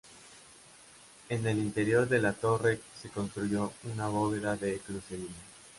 [1.29, 5.29] En el interior de la torre se construyó una bóveda de crucería.